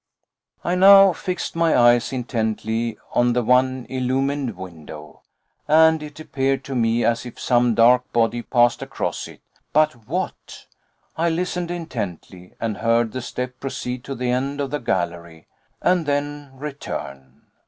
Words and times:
I 0.63 0.73
now 0.73 1.13
fixed 1.13 1.55
my 1.55 1.77
eyes 1.77 2.11
intently 2.11 2.97
on 3.13 3.33
the 3.33 3.43
one 3.43 3.85
illumined 3.87 4.57
window, 4.57 5.21
and 5.67 6.01
it 6.01 6.19
appeared 6.19 6.63
to 6.63 6.75
me 6.75 7.05
as 7.05 7.23
if 7.23 7.39
some 7.39 7.75
dark 7.75 8.11
body 8.11 8.41
passed 8.41 8.81
across 8.81 9.27
it: 9.27 9.41
but 9.73 10.07
what? 10.07 10.65
I 11.15 11.29
listened 11.29 11.69
intently, 11.69 12.55
and 12.59 12.77
heard 12.77 13.11
the 13.11 13.21
step 13.21 13.59
proceed 13.59 14.03
to 14.05 14.15
the 14.15 14.31
end 14.31 14.59
of 14.59 14.71
the 14.71 14.79
gallery 14.79 15.45
and 15.83 16.07
then 16.07 16.49
return. 16.55 17.43